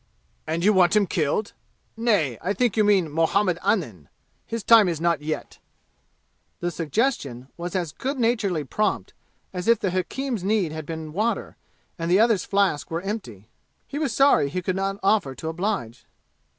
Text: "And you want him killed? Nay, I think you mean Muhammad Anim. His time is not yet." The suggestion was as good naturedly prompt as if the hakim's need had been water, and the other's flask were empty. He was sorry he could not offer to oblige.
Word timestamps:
"And 0.47 0.65
you 0.65 0.73
want 0.73 0.95
him 0.95 1.05
killed? 1.05 1.53
Nay, 1.95 2.39
I 2.41 2.53
think 2.53 2.75
you 2.75 2.83
mean 2.83 3.07
Muhammad 3.11 3.59
Anim. 3.63 4.09
His 4.47 4.63
time 4.63 4.89
is 4.89 4.99
not 4.99 5.21
yet." 5.21 5.59
The 6.59 6.71
suggestion 6.71 7.49
was 7.55 7.75
as 7.75 7.91
good 7.91 8.17
naturedly 8.17 8.63
prompt 8.63 9.13
as 9.53 9.67
if 9.67 9.77
the 9.79 9.91
hakim's 9.91 10.43
need 10.43 10.71
had 10.71 10.87
been 10.87 11.13
water, 11.13 11.55
and 11.99 12.09
the 12.09 12.19
other's 12.19 12.45
flask 12.45 12.89
were 12.89 13.01
empty. 13.01 13.47
He 13.85 13.99
was 13.99 14.11
sorry 14.11 14.49
he 14.49 14.63
could 14.63 14.75
not 14.75 14.99
offer 15.03 15.35
to 15.35 15.49
oblige. 15.49 16.03